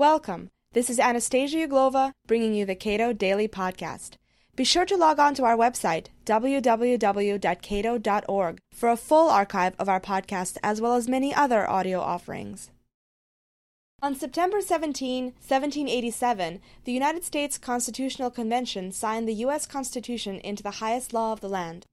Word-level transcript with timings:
Welcome. 0.00 0.48
This 0.72 0.88
is 0.88 0.98
Anastasia 0.98 1.68
Uglova 1.68 2.12
bringing 2.26 2.54
you 2.54 2.64
the 2.64 2.74
Cato 2.74 3.12
Daily 3.12 3.46
Podcast. 3.46 4.12
Be 4.56 4.64
sure 4.64 4.86
to 4.86 4.96
log 4.96 5.18
on 5.18 5.34
to 5.34 5.44
our 5.44 5.58
website, 5.58 6.06
www.cato.org, 6.24 7.38
for 8.72 8.88
a 8.88 8.96
full 8.96 9.28
archive 9.28 9.74
of 9.78 9.90
our 9.90 10.00
podcast 10.00 10.56
as 10.62 10.80
well 10.80 10.94
as 10.94 11.06
many 11.06 11.34
other 11.34 11.68
audio 11.68 12.00
offerings. 12.00 12.70
On 14.00 14.14
September 14.14 14.62
17, 14.62 15.24
1787, 15.24 16.62
the 16.84 16.92
United 16.92 17.22
States 17.22 17.58
Constitutional 17.58 18.30
Convention 18.30 18.92
signed 18.92 19.28
the 19.28 19.34
U.S. 19.44 19.66
Constitution 19.66 20.36
into 20.36 20.62
the 20.62 20.80
highest 20.80 21.12
law 21.12 21.34
of 21.34 21.40
the 21.40 21.48
land. 21.50 21.84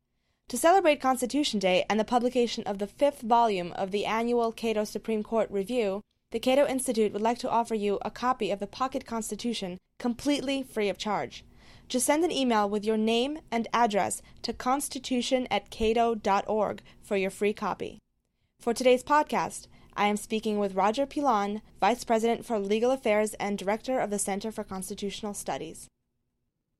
To 0.47 0.57
celebrate 0.57 1.01
Constitution 1.01 1.59
Day 1.59 1.83
and 1.89 1.99
the 1.99 2.05
publication 2.05 2.63
of 2.63 2.77
the 2.77 2.87
fifth 2.87 3.19
volume 3.19 3.73
of 3.73 3.91
the 3.91 4.05
annual 4.05 4.53
Cato 4.53 4.85
Supreme 4.85 5.23
Court 5.23 5.51
Review, 5.51 6.03
the 6.31 6.39
Cato 6.39 6.67
Institute 6.67 7.13
would 7.13 7.21
like 7.21 7.37
to 7.39 7.49
offer 7.49 7.73
you 7.73 7.99
a 8.01 8.11
copy 8.11 8.51
of 8.51 8.59
the 8.59 8.67
Pocket 8.67 9.05
Constitution 9.05 9.77
completely 9.97 10.61
free 10.61 10.89
of 10.89 10.97
charge. 10.97 11.45
Just 11.87 12.05
send 12.05 12.25
an 12.25 12.31
email 12.31 12.69
with 12.69 12.83
your 12.83 12.97
name 12.97 13.39
and 13.49 13.67
address 13.73 14.21
to 14.41 14.51
constitution 14.51 15.47
at 15.49 15.69
cato.org 15.69 16.81
for 17.01 17.15
your 17.15 17.29
free 17.29 17.53
copy. 17.53 17.99
For 18.59 18.73
today's 18.73 19.03
podcast, 19.03 19.67
I 19.95 20.07
am 20.07 20.17
speaking 20.17 20.59
with 20.59 20.75
Roger 20.75 21.05
Pilon, 21.05 21.61
Vice 21.79 22.03
President 22.03 22.45
for 22.45 22.59
Legal 22.59 22.91
Affairs 22.91 23.33
and 23.35 23.57
Director 23.57 23.99
of 23.99 24.09
the 24.09 24.19
Center 24.19 24.51
for 24.51 24.65
Constitutional 24.65 25.33
Studies. 25.33 25.87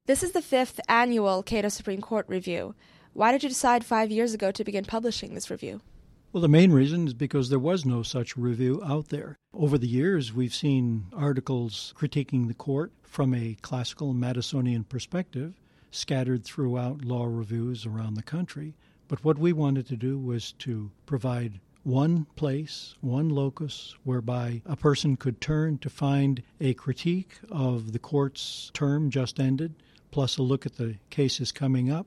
This 0.08 0.24
is 0.24 0.34
the 0.34 0.42
fifth 0.42 0.82
annual 0.90 1.42
Cato 1.42 1.70
Supreme 1.70 2.02
Court 2.02 2.26
Review. 2.28 2.76
Why 3.14 3.32
did 3.32 3.44
you 3.44 3.50
decide 3.50 3.86
five 3.86 4.12
years 4.12 4.34
ago 4.34 4.52
to 4.52 4.64
begin 4.64 4.86
publishing 4.86 5.34
this 5.34 5.50
review? 5.50 5.82
Well, 6.34 6.42
the 6.42 6.50
main 6.50 6.74
reason 6.74 7.08
is 7.08 7.14
because 7.14 7.50
there 7.50 7.58
was 7.58 7.86
no 7.86 8.04
such 8.04 8.36
review 8.36 8.82
out 8.86 9.10
there. 9.10 9.38
Over 9.54 9.78
the 9.78 9.88
years, 9.88 10.34
we've 10.34 10.54
seen 10.54 11.06
articles 11.14 11.94
critiquing 11.98 12.48
the 12.48 12.54
court 12.54 12.92
from 13.02 13.34
a 13.34 13.56
classical 13.62 14.14
Madisonian 14.14 14.88
perspective 14.88 15.54
scattered 15.90 16.44
throughout 16.44 17.06
law 17.06 17.26
reviews 17.26 17.86
around 17.86 18.16
the 18.16 18.24
country. 18.24 18.76
But 19.08 19.24
what 19.24 19.40
we 19.40 19.54
wanted 19.54 19.88
to 19.88 19.96
do 19.96 20.20
was 20.20 20.52
to 20.60 20.92
provide 21.06 21.62
one 21.84 22.26
place, 22.36 22.96
one 23.00 23.30
locus, 23.30 23.96
whereby 24.04 24.62
a 24.66 24.76
person 24.76 25.16
could 25.16 25.40
turn 25.40 25.78
to 25.78 25.90
find 25.90 26.44
a 26.60 26.74
critique 26.74 27.40
of 27.50 27.94
the 27.94 28.00
court's 28.00 28.70
term 28.74 29.10
just 29.10 29.40
ended, 29.40 29.76
plus 30.12 30.38
a 30.38 30.44
look 30.44 30.66
at 30.66 30.76
the 30.76 30.98
cases 31.10 31.54
coming 31.54 31.90
up, 31.90 32.06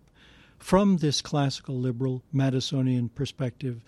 from 0.59 0.99
this 0.99 1.23
classical 1.23 1.79
liberal 1.79 2.23
Madisonian 2.35 3.09
perspective, 3.15 3.81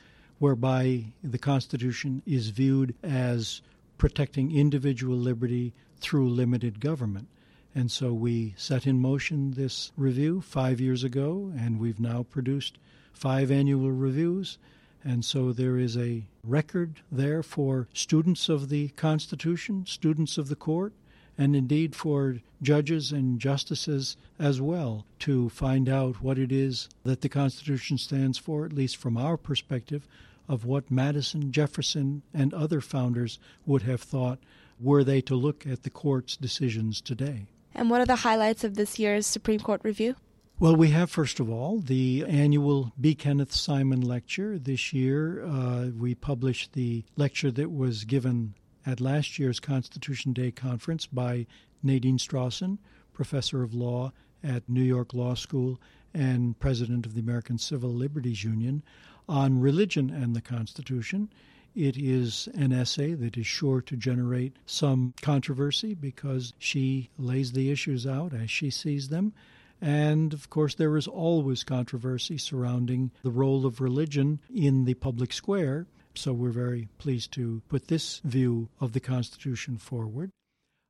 whereby 0.42 1.04
the 1.22 1.38
Constitution 1.38 2.20
is 2.26 2.48
viewed 2.48 2.92
as 3.00 3.62
protecting 3.96 4.50
individual 4.50 5.16
liberty 5.16 5.72
through 6.00 6.28
limited 6.28 6.80
government. 6.80 7.28
And 7.76 7.88
so 7.92 8.12
we 8.12 8.52
set 8.56 8.84
in 8.84 9.00
motion 9.00 9.52
this 9.52 9.92
review 9.96 10.40
five 10.40 10.80
years 10.80 11.04
ago, 11.04 11.52
and 11.56 11.78
we've 11.78 12.00
now 12.00 12.24
produced 12.24 12.76
five 13.12 13.52
annual 13.52 13.92
reviews. 13.92 14.58
And 15.04 15.24
so 15.24 15.52
there 15.52 15.78
is 15.78 15.96
a 15.96 16.24
record 16.42 16.96
there 17.12 17.44
for 17.44 17.86
students 17.92 18.48
of 18.48 18.68
the 18.68 18.88
Constitution, 18.88 19.86
students 19.86 20.38
of 20.38 20.48
the 20.48 20.56
court, 20.56 20.92
and 21.38 21.54
indeed 21.54 21.94
for 21.94 22.38
judges 22.60 23.12
and 23.12 23.38
justices 23.38 24.16
as 24.40 24.60
well 24.60 25.06
to 25.20 25.50
find 25.50 25.88
out 25.88 26.20
what 26.20 26.36
it 26.36 26.50
is 26.50 26.88
that 27.04 27.20
the 27.20 27.28
Constitution 27.28 27.96
stands 27.96 28.38
for, 28.38 28.64
at 28.64 28.72
least 28.72 28.96
from 28.96 29.16
our 29.16 29.36
perspective, 29.36 30.08
of 30.48 30.64
what 30.64 30.90
Madison, 30.90 31.52
Jefferson, 31.52 32.22
and 32.34 32.52
other 32.52 32.80
founders 32.80 33.38
would 33.66 33.82
have 33.82 34.00
thought 34.00 34.38
were 34.80 35.04
they 35.04 35.20
to 35.22 35.34
look 35.34 35.66
at 35.66 35.82
the 35.82 35.90
court's 35.90 36.36
decisions 36.36 37.00
today. 37.00 37.46
And 37.74 37.88
what 37.88 38.00
are 38.00 38.06
the 38.06 38.16
highlights 38.16 38.64
of 38.64 38.74
this 38.74 38.98
year's 38.98 39.26
Supreme 39.26 39.60
Court 39.60 39.80
review? 39.84 40.16
Well, 40.58 40.76
we 40.76 40.90
have, 40.90 41.10
first 41.10 41.40
of 41.40 41.50
all, 41.50 41.80
the 41.80 42.24
annual 42.28 42.92
B. 43.00 43.14
Kenneth 43.14 43.52
Simon 43.52 44.00
Lecture. 44.00 44.58
This 44.58 44.92
year, 44.92 45.44
uh, 45.44 45.86
we 45.96 46.14
published 46.14 46.74
the 46.74 47.04
lecture 47.16 47.50
that 47.50 47.72
was 47.72 48.04
given 48.04 48.54
at 48.86 49.00
last 49.00 49.38
year's 49.38 49.58
Constitution 49.58 50.32
Day 50.32 50.50
conference 50.50 51.06
by 51.06 51.46
Nadine 51.82 52.18
Strossen, 52.18 52.78
professor 53.12 53.62
of 53.62 53.74
law 53.74 54.12
at 54.44 54.68
New 54.68 54.82
York 54.82 55.14
Law 55.14 55.34
School 55.34 55.80
and 56.14 56.58
president 56.58 57.06
of 57.06 57.14
the 57.14 57.20
American 57.20 57.58
Civil 57.58 57.90
Liberties 57.90 58.44
Union, 58.44 58.82
on 59.28 59.60
religion 59.60 60.10
and 60.10 60.34
the 60.34 60.40
Constitution. 60.40 61.30
It 61.74 61.96
is 61.96 62.48
an 62.54 62.72
essay 62.72 63.14
that 63.14 63.38
is 63.38 63.46
sure 63.46 63.80
to 63.82 63.96
generate 63.96 64.56
some 64.66 65.14
controversy 65.22 65.94
because 65.94 66.52
she 66.58 67.08
lays 67.16 67.52
the 67.52 67.70
issues 67.70 68.06
out 68.06 68.34
as 68.34 68.50
she 68.50 68.70
sees 68.70 69.08
them. 69.08 69.32
And 69.80 70.32
of 70.32 70.50
course, 70.50 70.74
there 70.74 70.96
is 70.96 71.08
always 71.08 71.64
controversy 71.64 72.38
surrounding 72.38 73.10
the 73.22 73.30
role 73.30 73.66
of 73.66 73.80
religion 73.80 74.40
in 74.54 74.84
the 74.84 74.94
public 74.94 75.32
square. 75.32 75.86
So 76.14 76.32
we're 76.32 76.50
very 76.50 76.88
pleased 76.98 77.32
to 77.32 77.62
put 77.68 77.88
this 77.88 78.20
view 78.22 78.68
of 78.80 78.92
the 78.92 79.00
Constitution 79.00 79.78
forward. 79.78 80.30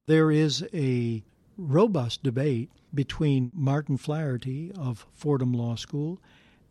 There 0.09 0.31
is 0.31 0.67
a 0.75 1.23
robust 1.57 2.23
debate 2.23 2.71
between 2.93 3.53
Martin 3.55 3.97
Flaherty 3.97 4.73
of 4.77 5.07
Fordham 5.13 5.53
Law 5.53 5.77
School 5.77 6.21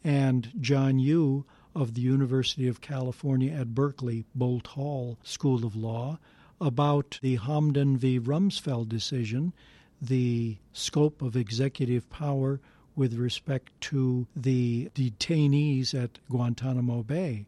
and 0.03 0.51
John 0.59 0.99
Yoo 0.99 1.45
of 1.75 1.93
the 1.93 2.01
University 2.01 2.67
of 2.67 2.81
California 2.81 3.51
at 3.51 3.73
Berkeley 3.73 4.25
Boalt 4.35 4.67
Hall 4.67 5.17
School 5.23 5.65
of 5.65 5.75
Law 5.75 6.19
about 6.59 7.17
the 7.21 7.37
Hamdan 7.37 7.97
v. 7.97 8.19
Rumsfeld 8.19 8.87
decision, 8.89 9.53
the 10.01 10.57
scope 10.73 11.21
of 11.21 11.35
executive 11.35 12.09
power 12.09 12.59
with 12.95 13.15
respect 13.15 13.71
to 13.81 14.27
the 14.35 14.89
detainees 14.93 15.93
at 15.93 16.19
Guantanamo 16.29 17.03
Bay. 17.03 17.45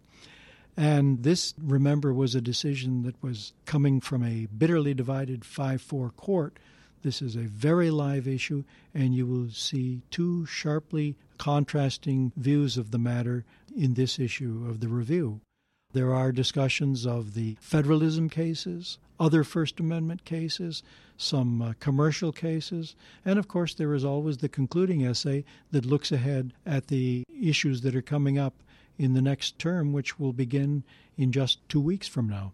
And 0.75 1.21
this, 1.21 1.53
remember, 1.61 2.13
was 2.13 2.33
a 2.33 2.41
decision 2.41 3.03
that 3.03 3.21
was 3.21 3.53
coming 3.65 4.01
from 4.01 4.23
a 4.23 4.47
bitterly 4.47 4.93
divided 4.93 5.45
5 5.45 5.81
4 5.81 6.09
court. 6.11 6.57
This 7.03 7.21
is 7.21 7.35
a 7.35 7.41
very 7.41 7.91
live 7.91 8.27
issue, 8.27 8.63
and 8.93 9.13
you 9.13 9.27
will 9.27 9.49
see 9.49 10.01
two 10.09 10.45
sharply 10.45 11.15
contrasting 11.37 12.31
views 12.35 12.77
of 12.77 12.91
the 12.91 12.97
matter 12.97 13.45
in 13.75 13.93
this 13.93 14.19
issue 14.19 14.65
of 14.69 14.79
the 14.79 14.87
review. 14.87 15.41
There 15.93 16.13
are 16.13 16.31
discussions 16.31 17.05
of 17.05 17.35
the 17.35 17.57
federalism 17.61 18.29
cases, 18.29 18.97
other 19.19 19.43
First 19.43 19.79
Amendment 19.79 20.25
cases, 20.25 20.81
some 21.17 21.61
uh, 21.61 21.73
commercial 21.79 22.31
cases, 22.31 22.95
and 23.23 23.37
of 23.37 23.47
course, 23.47 23.75
there 23.75 23.93
is 23.93 24.03
always 24.03 24.37
the 24.37 24.49
concluding 24.49 25.05
essay 25.05 25.45
that 25.71 25.85
looks 25.85 26.11
ahead 26.11 26.53
at 26.65 26.87
the 26.87 27.23
issues 27.41 27.81
that 27.81 27.95
are 27.95 28.01
coming 28.01 28.39
up 28.39 28.63
in 28.97 29.13
the 29.13 29.21
next 29.21 29.59
term, 29.59 29.93
which 29.93 30.19
will 30.19 30.33
begin 30.33 30.83
in 31.15 31.31
just 31.31 31.67
two 31.69 31.81
weeks 31.81 32.07
from 32.07 32.27
now. 32.27 32.53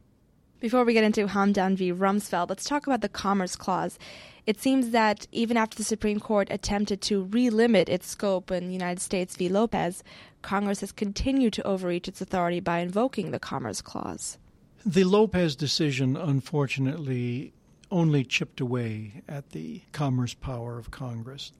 Before 0.60 0.84
we 0.84 0.92
get 0.92 1.06
into 1.06 1.26
Hamdan 1.26 1.78
v. 1.78 1.94
Rumsfeld, 1.94 2.50
let's 2.50 2.66
talk 2.66 2.86
about 2.86 3.00
the 3.00 3.08
Commerce 3.08 3.56
Clause. 3.56 3.98
It 4.46 4.60
seems 4.60 4.90
that 4.90 5.26
even 5.32 5.56
after 5.56 5.78
the 5.78 5.86
Supreme 5.86 6.20
Court 6.20 6.50
attempted 6.52 7.00
to 7.04 7.26
relimit 7.28 7.88
its 7.88 8.08
scope 8.08 8.52
in 8.52 8.70
United 8.70 9.00
States 9.00 9.38
v. 9.38 9.48
Lopez, 9.48 10.04
Congress 10.42 10.82
has 10.82 10.92
continued 10.92 11.54
to 11.54 11.66
overreach 11.66 12.10
its 12.10 12.20
authority 12.20 12.60
by 12.60 12.80
invoking 12.80 13.32
the 13.32 13.40
Commerce 13.40 13.82
Clause. 13.82 14.38
The 14.86 15.06
Lopez 15.06 15.56
decision, 15.56 16.18
unfortunately, 16.18 17.54
only 17.90 18.26
chipped 18.26 18.60
away 18.60 19.24
at 19.30 19.52
the 19.52 19.84
commerce 19.94 20.34
power 20.34 20.78
of 20.78 20.92
Congress. 20.92 21.54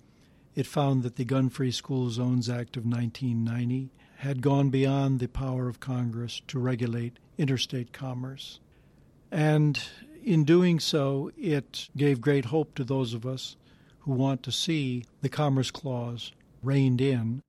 It 0.56 0.68
found 0.68 1.04
that 1.04 1.16
the 1.16 1.24
Gun 1.24 1.48
Free 1.48 1.72
School 1.72 2.10
Zones 2.10 2.50
Act 2.50 2.76
of 2.76 2.84
1990 2.84 3.92
had 4.18 4.42
gone 4.42 4.70
beyond 4.70 5.22
the 5.22 5.30
power 5.30 5.70
of 5.70 5.80
Congress 5.80 6.42
to 6.50 6.60
regulate 6.60 7.18
interstate 7.38 7.94
commerce. 7.94 8.60
And 9.32 9.80
in 10.24 10.44
doing 10.44 10.80
so, 10.80 11.32
it 11.38 11.90
gave 11.96 12.22
great 12.22 12.46
hope 12.46 12.76
to 12.76 12.84
those 12.84 13.14
of 13.14 13.26
us 13.26 13.56
who 14.00 14.12
want 14.12 14.44
to 14.44 14.52
see 14.52 15.06
the 15.22 15.30
Commerce 15.30 15.72
Clause 15.72 16.32
reined 16.64 17.02
in 17.02 17.42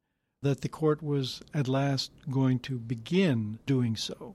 that 0.43 0.63
the 0.63 0.69
court 0.69 1.03
was 1.03 1.43
at 1.53 1.69
last 1.69 2.11
going 2.31 2.59
to 2.61 2.79
begin 2.79 3.59
doing 3.67 3.97
so. 3.97 4.35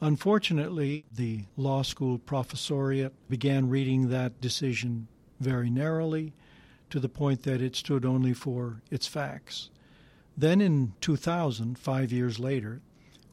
Unfortunately, 0.00 1.04
the 1.12 1.44
law 1.56 1.82
school 1.82 2.18
professoriate 2.18 3.12
began 3.28 3.68
reading 3.68 4.08
that 4.08 4.40
decision 4.40 5.08
very 5.40 5.70
narrowly 5.70 6.32
to 6.90 7.00
the 7.00 7.08
point 7.08 7.42
that 7.42 7.62
it 7.62 7.76
stood 7.76 8.04
only 8.04 8.32
for 8.32 8.80
its 8.90 9.06
facts. 9.06 9.70
Then 10.36 10.60
in 10.60 10.92
2000, 11.00 11.78
five 11.78 12.12
years 12.12 12.38
later, 12.38 12.80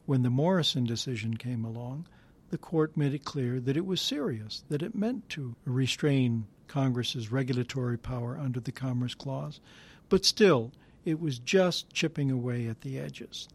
when 0.06 0.22
the 0.22 0.30
Morrison 0.30 0.84
decision 0.84 1.36
came 1.36 1.64
along, 1.64 2.06
the 2.54 2.58
court 2.58 2.96
made 2.96 3.12
it 3.12 3.24
clear 3.24 3.58
that 3.58 3.76
it 3.76 3.84
was 3.84 4.00
serious, 4.00 4.62
that 4.68 4.80
it 4.80 4.94
meant 4.94 5.28
to 5.28 5.56
restrain 5.64 6.46
Congress's 6.68 7.32
regulatory 7.32 7.98
power 7.98 8.38
under 8.38 8.60
the 8.60 8.70
Commerce 8.70 9.12
Clause, 9.12 9.58
but 10.08 10.24
still, 10.24 10.70
it 11.04 11.18
was 11.18 11.40
just 11.40 11.92
chipping 11.92 12.30
away 12.30 12.68
at 12.68 12.82
the 12.82 12.96
edges. 12.96 13.48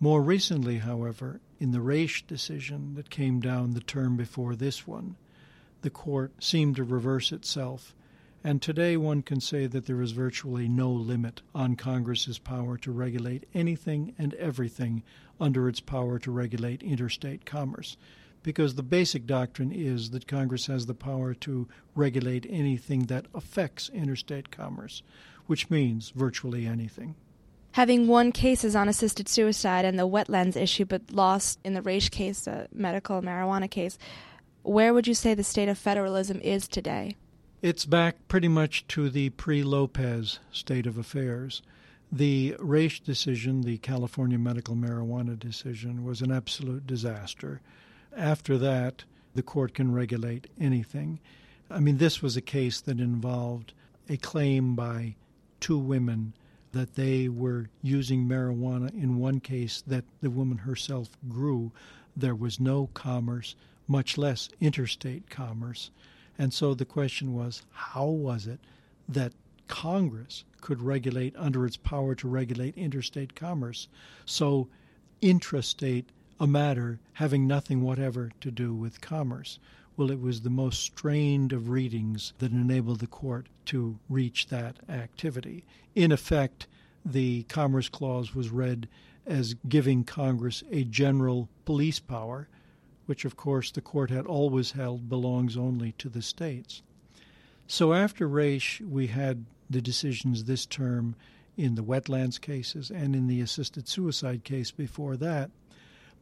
More 0.00 0.22
recently, 0.22 0.78
however, 0.78 1.42
in 1.58 1.72
the 1.72 1.80
Raich 1.80 2.26
decision 2.26 2.94
that 2.94 3.10
came 3.10 3.38
down 3.38 3.72
the 3.72 3.80
term 3.80 4.16
before 4.16 4.56
this 4.56 4.86
one, 4.86 5.16
the 5.82 5.90
court 5.90 6.32
seemed 6.42 6.76
to 6.76 6.84
reverse 6.84 7.32
itself. 7.32 7.94
And 8.42 8.62
today 8.62 8.96
one 8.96 9.20
can 9.22 9.40
say 9.40 9.66
that 9.66 9.84
there 9.84 10.00
is 10.00 10.12
virtually 10.12 10.66
no 10.66 10.90
limit 10.90 11.42
on 11.54 11.76
Congress's 11.76 12.38
power 12.38 12.78
to 12.78 12.90
regulate 12.90 13.44
anything 13.52 14.14
and 14.18 14.32
everything 14.34 15.02
under 15.38 15.68
its 15.68 15.80
power 15.80 16.18
to 16.20 16.30
regulate 16.30 16.82
interstate 16.82 17.44
commerce. 17.44 17.98
Because 18.42 18.74
the 18.74 18.82
basic 18.82 19.26
doctrine 19.26 19.70
is 19.70 20.10
that 20.10 20.26
Congress 20.26 20.66
has 20.66 20.86
the 20.86 20.94
power 20.94 21.34
to 21.34 21.68
regulate 21.94 22.46
anything 22.48 23.06
that 23.06 23.26
affects 23.34 23.90
interstate 23.90 24.50
commerce, 24.50 25.02
which 25.46 25.68
means 25.68 26.08
virtually 26.16 26.66
anything. 26.66 27.16
Having 27.72 28.08
won 28.08 28.32
cases 28.32 28.74
on 28.74 28.88
assisted 28.88 29.28
suicide 29.28 29.84
and 29.84 29.98
the 29.98 30.08
wetlands 30.08 30.56
issue, 30.56 30.86
but 30.86 31.12
lost 31.12 31.58
in 31.62 31.74
the 31.74 31.82
Raich 31.82 32.10
case, 32.10 32.40
the 32.40 32.68
medical 32.72 33.20
marijuana 33.20 33.70
case, 33.70 33.98
where 34.62 34.94
would 34.94 35.06
you 35.06 35.14
say 35.14 35.34
the 35.34 35.44
state 35.44 35.68
of 35.68 35.76
federalism 35.76 36.40
is 36.40 36.66
today? 36.66 37.16
It's 37.62 37.84
back 37.84 38.26
pretty 38.26 38.48
much 38.48 38.86
to 38.88 39.10
the 39.10 39.28
pre 39.28 39.62
Lopez 39.62 40.38
state 40.50 40.86
of 40.86 40.96
affairs. 40.96 41.60
The 42.10 42.56
Raich 42.58 43.04
decision, 43.04 43.60
the 43.60 43.76
California 43.76 44.38
medical 44.38 44.74
marijuana 44.74 45.38
decision, 45.38 46.02
was 46.02 46.22
an 46.22 46.32
absolute 46.32 46.86
disaster. 46.86 47.60
After 48.16 48.56
that, 48.56 49.04
the 49.34 49.42
court 49.42 49.74
can 49.74 49.92
regulate 49.92 50.46
anything. 50.58 51.20
I 51.70 51.80
mean, 51.80 51.98
this 51.98 52.22
was 52.22 52.34
a 52.34 52.40
case 52.40 52.80
that 52.80 52.98
involved 52.98 53.74
a 54.08 54.16
claim 54.16 54.74
by 54.74 55.16
two 55.60 55.78
women 55.78 56.32
that 56.72 56.94
they 56.94 57.28
were 57.28 57.68
using 57.82 58.26
marijuana 58.26 58.90
in 58.94 59.18
one 59.18 59.38
case 59.38 59.82
that 59.86 60.06
the 60.22 60.30
woman 60.30 60.58
herself 60.58 61.10
grew. 61.28 61.72
There 62.16 62.34
was 62.34 62.58
no 62.58 62.88
commerce, 62.94 63.54
much 63.86 64.16
less 64.16 64.48
interstate 64.62 65.28
commerce. 65.28 65.90
And 66.40 66.54
so 66.54 66.72
the 66.72 66.86
question 66.86 67.34
was 67.34 67.60
how 67.70 68.06
was 68.06 68.46
it 68.46 68.60
that 69.06 69.34
Congress 69.68 70.44
could 70.62 70.80
regulate 70.80 71.36
under 71.36 71.66
its 71.66 71.76
power 71.76 72.14
to 72.14 72.28
regulate 72.28 72.78
interstate 72.78 73.34
commerce 73.34 73.88
so 74.24 74.66
intrastate 75.20 76.06
a 76.40 76.46
matter 76.46 76.98
having 77.12 77.46
nothing 77.46 77.82
whatever 77.82 78.30
to 78.40 78.50
do 78.50 78.72
with 78.72 79.02
commerce? 79.02 79.58
Well, 79.98 80.10
it 80.10 80.22
was 80.22 80.40
the 80.40 80.48
most 80.48 80.80
strained 80.80 81.52
of 81.52 81.68
readings 81.68 82.32
that 82.38 82.52
enabled 82.52 83.00
the 83.00 83.06
court 83.06 83.48
to 83.66 83.98
reach 84.08 84.46
that 84.46 84.78
activity. 84.88 85.66
In 85.94 86.10
effect, 86.10 86.66
the 87.04 87.42
Commerce 87.50 87.90
Clause 87.90 88.34
was 88.34 88.48
read 88.48 88.88
as 89.26 89.56
giving 89.68 90.04
Congress 90.04 90.64
a 90.70 90.84
general 90.84 91.50
police 91.66 91.98
power 92.00 92.48
which 93.10 93.24
of 93.24 93.36
course 93.36 93.72
the 93.72 93.80
court 93.80 94.08
had 94.08 94.24
always 94.24 94.70
held 94.70 95.08
belongs 95.08 95.56
only 95.56 95.90
to 95.98 96.08
the 96.08 96.22
states. 96.22 96.80
So 97.66 97.92
after 97.92 98.28
Raich, 98.28 98.80
we 98.88 99.08
had 99.08 99.46
the 99.68 99.82
decisions 99.82 100.44
this 100.44 100.64
term 100.64 101.16
in 101.56 101.74
the 101.74 101.82
wetlands 101.82 102.40
cases 102.40 102.88
and 102.88 103.16
in 103.16 103.26
the 103.26 103.40
assisted 103.40 103.88
suicide 103.88 104.44
case 104.44 104.70
before 104.70 105.16
that, 105.16 105.50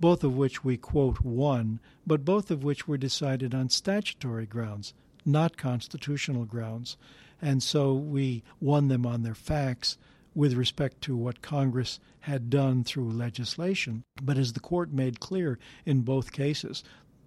both 0.01 0.25
of 0.25 0.35
which 0.35 0.65
we 0.65 0.79
quote 0.79 1.21
won, 1.21 1.79
but 2.07 2.25
both 2.25 2.51
of 2.51 2.65
which 2.65 2.89
were 2.89 2.97
decided 2.97 3.55
on 3.55 3.69
statutory 3.69 4.47
grounds, 4.47 4.95
not 5.27 5.59
constitutional 5.59 6.47
grounds. 6.47 6.97
And 7.43 7.63
so 7.63 7.93
we 7.93 8.43
won 8.63 8.89
them 8.89 9.05
on 9.05 9.25
their 9.25 9.35
facts 9.35 9.99
with 10.35 10.55
respect 10.55 11.01
to 11.03 11.17
what 11.17 11.43
Congress 11.43 12.01
had 12.21 12.51
done 12.51 12.85
through 12.85 13.11
legislation. 13.11 14.05
But 14.23 14.39
as 14.39 14.53
the 14.53 14.61
court 14.61 14.93
made 14.93 15.21
clear 15.21 15.59
in 15.85 16.03
both 16.03 16.33
cases, 16.33 16.85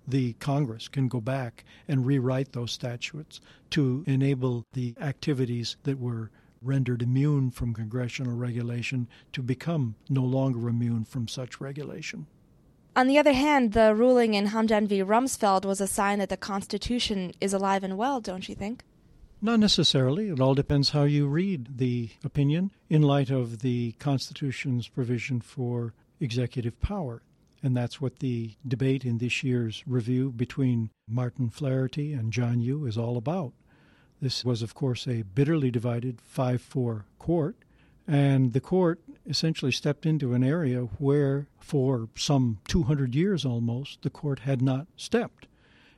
the 0.08 0.34
Congress 0.34 0.88
can 0.88 1.08
go 1.08 1.22
back 1.22 1.64
and 1.88 2.06
rewrite 2.06 2.54
those 2.54 2.72
statutes 2.72 3.40
to 3.72 4.04
enable 4.08 4.66
the 4.74 4.96
activities 5.00 5.78
that 5.84 6.00
were 6.00 6.32
rendered 6.62 7.02
immune 7.02 7.52
from 7.52 7.74
congressional 7.74 8.36
regulation 8.36 9.08
to 9.34 9.42
become 9.42 9.96
no 10.10 10.24
longer 10.24 10.70
immune 10.70 11.06
from 11.06 11.28
such 11.28 11.60
regulation. 11.60 12.28
On 12.96 13.08
the 13.08 13.18
other 13.18 13.34
hand, 13.34 13.72
the 13.72 13.96
ruling 13.96 14.34
in 14.34 14.48
Hamdan 14.48 14.86
v. 14.88 15.02
Rumsfeld 15.02 15.66
was 15.66 15.80
a 15.80 15.88
sign 15.88 16.20
that 16.20 16.30
the 16.30 16.38
Constitution 16.38 17.32
is 17.40 17.54
alive 17.54 17.84
and 17.84 17.98
well, 17.98 18.20
don't 18.20 18.50
you 18.50 18.56
think? 18.56 18.84
Not 19.44 19.60
necessarily. 19.60 20.30
It 20.30 20.40
all 20.40 20.54
depends 20.54 20.92
how 20.92 21.04
you 21.04 21.26
read 21.26 21.80
the 21.80 22.12
opinion 22.24 22.70
in 22.90 23.02
light 23.02 23.32
of 23.32 23.60
the 23.60 23.94
Constitution's 23.94 24.88
provision 24.88 25.42
for 25.42 25.96
executive 26.20 26.80
power. 26.80 27.24
And 27.64 27.76
that's 27.76 28.00
what 28.00 28.20
the 28.20 28.52
debate 28.68 29.04
in 29.04 29.18
this 29.18 29.44
year's 29.44 29.84
review 29.88 30.32
between 30.32 30.92
Martin 31.08 31.50
Flaherty 31.50 32.14
and 32.14 32.32
John 32.32 32.60
Yoo 32.60 32.86
is 32.86 33.00
all 33.00 33.18
about. 33.18 33.54
This 34.22 34.46
was, 34.46 34.62
of 34.62 34.76
course, 34.76 35.08
a 35.08 35.24
bitterly 35.24 35.72
divided 35.72 36.22
5 36.22 36.62
4 36.62 37.06
court, 37.18 37.56
and 38.08 38.54
the 38.54 38.62
court 38.62 39.00
essentially 39.28 39.72
stepped 39.72 40.06
into 40.06 40.36
an 40.36 40.44
area 40.44 40.82
where, 41.00 41.48
for 41.58 42.10
some 42.16 42.60
200 42.68 43.16
years 43.16 43.44
almost, 43.44 44.04
the 44.04 44.12
court 44.12 44.40
had 44.40 44.62
not 44.62 44.86
stepped. 44.96 45.48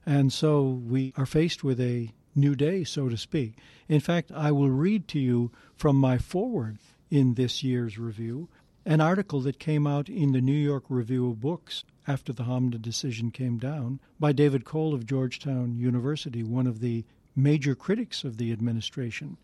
And 0.05 0.31
so 0.31 0.63
we 0.63 1.13
are 1.17 1.25
faced 1.25 1.63
with 1.63 1.81
a 1.81 2.13
new 2.35 2.55
day, 2.55 2.83
so 2.83 3.09
to 3.09 3.17
speak. 3.17 3.57
In 3.87 3.99
fact, 3.99 4.31
I 4.31 4.51
will 4.51 4.69
read 4.69 5.07
to 5.09 5.19
you 5.19 5.51
from 5.75 5.95
my 5.95 6.17
foreword 6.17 6.77
in 7.09 7.35
this 7.35 7.63
year's 7.63 7.97
review 7.97 8.49
an 8.85 8.99
article 8.99 9.39
that 9.41 9.59
came 9.59 9.87
out 9.87 10.09
in 10.09 10.33
the 10.33 10.41
New 10.41 10.51
York 10.51 10.83
Review 10.89 11.29
of 11.29 11.39
Books 11.39 11.85
after 12.05 12.33
the 12.33 12.43
Hamdan 12.43 12.81
decision 12.81 13.31
came 13.31 13.57
down 13.57 14.01
by 14.19 14.33
David 14.33 14.65
Cole 14.65 14.93
of 14.93 15.05
Georgetown 15.05 15.77
University, 15.77 16.43
one 16.43 16.67
of 16.67 16.81
the 16.81 17.05
major 17.33 17.75
critics 17.75 18.25
of 18.25 18.37
the 18.37 18.51
administration. 18.51 19.37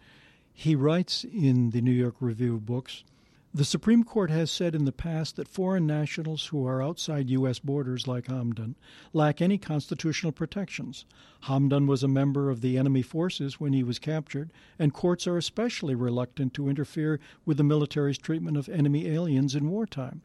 He 0.52 0.76
writes 0.76 1.24
in 1.24 1.70
the 1.70 1.80
New 1.80 1.92
York 1.92 2.16
Review 2.20 2.56
of 2.56 2.66
Books 2.66 3.06
the 3.54 3.66
Supreme 3.66 4.04
Court 4.04 4.30
has 4.30 4.52
said 4.52 4.76
in 4.76 4.86
the 4.86 4.92
past 4.92 5.36
that 5.36 5.48
foreign 5.48 5.88
nationals 5.88 6.48
who 6.48 6.66
are 6.68 6.84
outside 6.84 7.32
U.S. 7.32 7.58
borders, 7.58 8.08
like 8.08 8.26
Hamdan, 8.28 8.76
lack 9.12 9.42
any 9.42 9.58
constitutional 9.58 10.32
protections. 10.32 11.06
Hamdan 11.46 11.88
was 11.88 12.04
a 12.04 12.08
member 12.08 12.50
of 12.50 12.62
the 12.62 12.78
enemy 12.78 13.02
forces 13.02 13.60
when 13.60 13.74
he 13.74 13.84
was 13.84 13.98
captured, 13.98 14.52
and 14.78 14.94
courts 14.94 15.26
are 15.26 15.38
especially 15.38 15.96
reluctant 15.96 16.54
to 16.54 16.70
interfere 16.70 17.20
with 17.44 17.58
the 17.58 17.64
military's 17.64 18.20
treatment 18.20 18.56
of 18.56 18.70
enemy 18.70 19.08
aliens 19.08 19.56
in 19.56 19.70
wartime. 19.72 20.22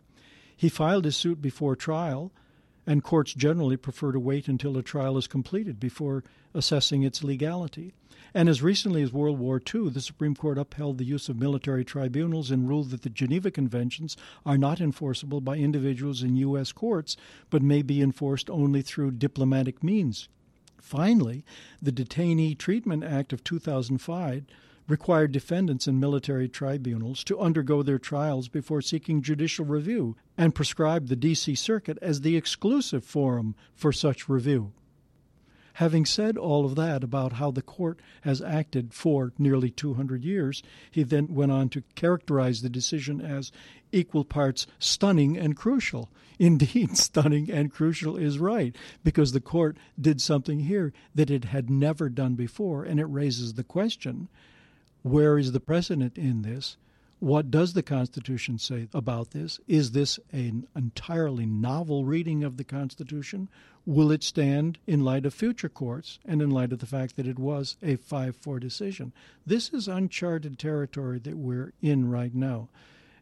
He 0.55 0.69
filed 0.69 1.07
his 1.07 1.17
suit 1.17 1.41
before 1.41 1.77
trial, 1.77 2.31
and 2.87 3.03
courts 3.03 3.35
generally 3.35 3.77
prefer 3.77 4.13
to 4.13 4.21
wait 4.21 4.49
until 4.49 4.77
a 4.77 4.83
trial 4.83 5.17
is 5.17 5.27
completed 5.27 5.81
before 5.81 6.25
assessing 6.55 7.03
its 7.03 7.25
legality. 7.25 7.95
And 8.37 8.49
as 8.49 8.63
recently 8.63 9.03
as 9.03 9.13
World 9.13 9.39
War 9.39 9.63
II, 9.75 9.91
the 9.91 10.01
Supreme 10.01 10.35
Court 10.35 10.59
upheld 10.59 10.99
the 10.99 11.05
use 11.05 11.29
of 11.29 11.39
military 11.39 11.85
tribunals 11.85 12.51
and 12.51 12.69
ruled 12.69 12.91
that 12.91 13.03
the 13.03 13.11
Geneva 13.11 13.51
Conventions 13.51 14.17
are 14.45 14.59
not 14.59 14.81
enforceable 14.81 15.41
by 15.41 15.57
individuals 15.57 16.23
in 16.23 16.37
U.S. 16.37 16.73
courts, 16.73 17.17
but 17.49 17.63
may 17.63 17.83
be 17.83 18.03
enforced 18.03 18.51
only 18.51 18.83
through 18.83 19.13
diplomatic 19.13 19.85
means. 19.85 20.29
Finally, 20.81 21.45
the 21.81 21.93
Detainee 21.93 22.59
Treatment 22.59 23.05
Act 23.05 23.33
of 23.33 23.45
2005 23.45 24.45
required 24.87 25.33
defendants 25.33 25.87
in 25.87 25.99
military 25.99 26.49
tribunals 26.49 27.25
to 27.25 27.39
undergo 27.39 27.83
their 27.83 27.99
trials 27.99 28.49
before 28.49 28.83
seeking 28.83 29.23
judicial 29.23 29.65
review 29.65 30.17
and 30.37 30.55
prescribed 30.55 31.09
the 31.09 31.17
D.C. 31.17 31.55
Circuit 31.55 31.99
as 32.03 32.21
the 32.21 32.37
exclusive 32.37 33.05
forum 33.05 33.55
for 33.75 33.93
such 33.93 34.29
review. 34.29 34.73
Having 35.79 36.07
said 36.07 36.37
all 36.37 36.65
of 36.65 36.77
that 36.77 37.03
about 37.03 37.33
how 37.33 37.51
the 37.51 37.63
court 37.63 37.99
has 38.21 38.41
acted 38.41 38.95
for 38.95 39.33
nearly 39.39 39.71
200 39.71 40.25
years, 40.25 40.63
he 40.89 41.03
then 41.03 41.35
went 41.35 41.51
on 41.51 41.69
to 41.71 41.83
characterize 41.97 42.63
the 42.63 42.69
decision 42.69 43.21
as 43.21 43.51
equal 43.91 44.25
parts 44.25 44.69
stunning 44.79 45.37
and 45.37 45.57
crucial. 45.57 46.11
Indeed, 46.39 46.97
stunning 46.97 47.51
and 47.51 47.73
crucial 47.73 48.17
is 48.17 48.39
right, 48.39 48.77
because 49.03 49.33
the 49.33 49.41
court 49.41 49.77
did 50.01 50.21
something 50.21 50.61
here 50.61 50.93
that 51.13 51.31
it 51.31 51.47
had 51.47 51.69
never 51.69 52.09
done 52.09 52.35
before, 52.35 52.85
and 52.85 53.01
it 53.01 53.07
raises 53.07 53.55
the 53.55 53.65
question 53.65 54.29
where 55.05 55.39
is 55.39 55.53
the 55.53 55.61
precedent 55.61 56.17
in 56.17 56.41
this? 56.41 56.79
What 57.19 57.51
does 57.51 57.75
the 57.75 57.83
Constitution 57.83 58.59
say 58.59 58.89
about 58.95 59.33
this? 59.33 59.61
Is 59.69 59.91
this 59.91 60.19
an 60.33 60.67
entirely 60.75 61.45
novel 61.45 62.07
reading 62.07 62.43
of 62.43 62.57
the 62.57 62.65
Constitution? 62.65 63.51
Will 63.85 64.11
it 64.11 64.23
stand 64.23 64.79
in 64.87 65.05
light 65.05 65.27
of 65.27 65.35
future 65.35 65.69
courts 65.69 66.19
and 66.25 66.41
in 66.41 66.51
light 66.51 66.73
of 66.73 66.79
the 66.79 66.87
fact 66.87 67.17
that 67.17 67.27
it 67.27 67.39
was 67.39 67.77
a 67.83 67.97
5 67.97 68.35
4 68.35 68.59
decision? 68.59 69.13
This 69.47 69.69
is 69.75 69.89
uncharted 69.89 70.59
territory 70.59 71.19
that 71.19 71.37
we're 71.37 71.75
in 71.83 72.11
right 72.11 72.35
now. 72.35 72.71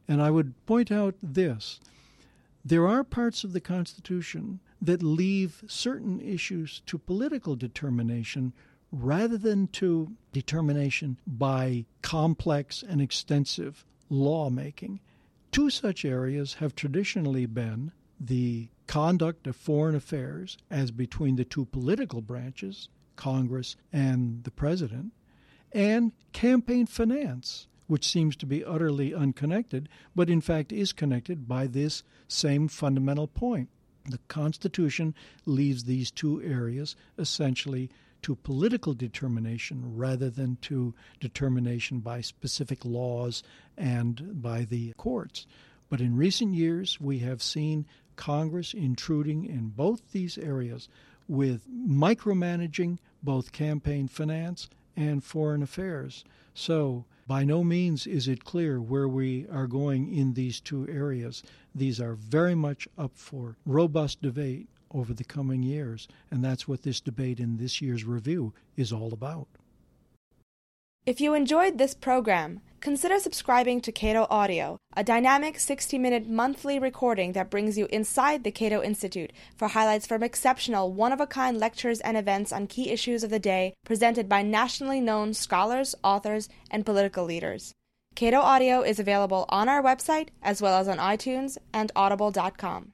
And 0.07 0.23
I 0.23 0.31
would 0.31 0.55
point 0.67 0.93
out 0.93 1.17
this 1.21 1.81
there 2.65 2.87
are 2.87 3.03
parts 3.03 3.43
of 3.43 3.53
the 3.53 3.61
Constitution 3.61 4.61
that 4.81 5.03
leave 5.03 5.65
certain 5.67 6.21
issues 6.21 6.81
to 6.87 6.97
political 6.97 7.57
determination 7.57 8.53
rather 8.93 9.39
than 9.39 9.67
to 9.69 10.13
determination 10.33 11.17
by 11.27 11.85
complex 12.03 12.85
and 12.87 13.01
extensive 13.01 13.85
lawmaking. 14.09 15.01
Two 15.51 15.71
such 15.71 16.05
areas 16.05 16.55
have 16.55 16.75
traditionally 16.75 17.47
been 17.47 17.91
the 18.21 18.69
conduct 18.87 19.47
of 19.47 19.57
foreign 19.57 19.95
affairs 19.95 20.59
as 20.71 20.91
between 20.91 21.37
the 21.37 21.45
two 21.45 21.65
political 21.65 22.21
branches 22.21 22.89
Congress 23.17 23.77
and 23.93 24.45
the 24.45 24.51
president, 24.51 25.13
and 25.73 26.13
campaign 26.33 26.87
finance, 26.87 27.67
which 27.87 28.09
seems 28.09 28.37
to 28.37 28.47
be 28.47 28.65
utterly 28.65 29.15
unconnected, 29.15 29.89
but 30.15 30.31
in 30.31 30.41
fact 30.41 30.73
is 30.73 30.93
connected 30.93 31.47
by 31.47 31.67
this 31.67 32.03
same 32.29 32.69
fundamental 32.69 33.27
point. 33.27 33.69
The 34.09 34.19
Constitution 34.29 35.15
leaves 35.47 35.85
these 35.85 36.11
two 36.11 36.43
areas 36.43 36.97
essentially 37.19 37.91
to 38.23 38.37
political 38.37 38.95
determination 38.95 39.97
rather 39.97 40.31
than 40.31 40.57
to 40.62 40.95
determination 41.21 42.00
by 42.00 42.21
specific 42.21 42.85
laws 42.85 43.43
and 43.76 44.41
by 44.41 44.62
the 44.62 44.93
courts. 44.97 45.47
But 45.91 46.00
in 46.00 46.17
recent 46.17 46.55
years, 46.55 47.00
we 47.00 47.19
have 47.19 47.43
seen 47.43 47.85
Congress 48.17 48.73
intruding 48.73 49.45
in 49.45 49.69
both 49.69 50.12
these 50.12 50.38
areas 50.38 50.88
with 51.29 51.69
micromanaging 51.69 52.99
both 53.23 53.52
campaign 53.52 54.09
finance 54.09 54.69
and 54.97 55.23
foreign 55.25 55.62
affairs. 55.62 56.25
So, 56.55 57.05
by 57.26 57.45
no 57.45 57.62
means 57.62 58.07
is 58.07 58.29
it 58.29 58.45
clear 58.45 58.81
where 58.81 59.09
we 59.09 59.47
are 59.49 59.67
going 59.67 60.14
in 60.14 60.35
these 60.35 60.61
two 60.61 60.88
areas. 60.88 61.43
These 61.75 62.00
are 62.00 62.14
very 62.14 62.55
much 62.55 62.88
up 62.99 63.12
for 63.14 63.57
robust 63.64 64.21
debate 64.21 64.69
over 64.93 65.15
the 65.15 65.25
coming 65.25 65.63
years, 65.63 66.09
and 66.31 66.45
that's 66.45 66.69
what 66.69 66.83
this 66.83 67.01
debate 67.01 67.41
in 67.41 67.57
this 67.57 67.81
year's 67.81 68.05
review 68.05 68.53
is 68.77 68.93
all 68.93 69.13
about. 69.13 69.49
If 71.05 71.21
you 71.21 71.35
enjoyed 71.35 71.79
this 71.79 71.95
program, 71.95 72.61
consider 72.81 73.19
subscribing 73.19 73.81
to 73.81 73.91
Cato 73.91 74.29
Audio, 74.31 74.79
a 74.97 75.03
dynamic 75.03 75.59
60 75.59 75.99
minute 75.99 76.29
monthly 76.29 76.79
recording 76.79 77.33
that 77.33 77.51
brings 77.51 77.77
you 77.77 77.89
inside 77.91 78.45
the 78.45 78.53
Cato 78.53 78.81
Institute 78.81 79.33
for 79.57 79.67
highlights 79.67 80.07
from 80.07 80.23
exceptional, 80.23 80.93
one 80.93 81.11
of 81.11 81.21
a 81.21 81.27
kind 81.27 81.59
lectures 81.59 81.99
and 82.03 82.17
events 82.17 82.53
on 82.53 82.69
key 82.69 82.91
issues 82.91 83.25
of 83.25 83.31
the 83.31 83.41
day 83.41 83.75
presented 83.85 84.29
by 84.29 84.43
nationally 84.43 85.01
known 85.01 85.35
scholars, 85.35 85.97
authors, 86.05 86.49
and 86.71 86.87
political 86.87 87.25
leaders. 87.25 87.75
Cato 88.15 88.39
Audio 88.39 88.83
is 88.83 89.01
available 89.01 89.47
on 89.49 89.69
our 89.69 89.83
website 89.83 90.29
as 90.41 90.63
well 90.63 90.79
as 90.79 90.87
on 90.87 90.99
iTunes 90.99 91.59
and 91.73 91.91
audible.com. 91.97 92.93